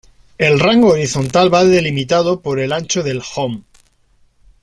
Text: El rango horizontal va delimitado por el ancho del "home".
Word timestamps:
El 0.45 0.55
rango 0.59 0.87
horizontal 0.93 1.51
va 1.53 1.63
delimitado 1.63 2.41
por 2.41 2.59
el 2.59 2.73
ancho 2.73 3.03
del 3.03 3.21
"home". 3.35 3.65